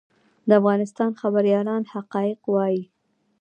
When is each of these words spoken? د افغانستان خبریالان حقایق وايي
د 0.47 0.49
افغانستان 0.59 1.11
خبریالان 1.21 1.83
حقایق 1.93 2.39
وايي 2.53 2.83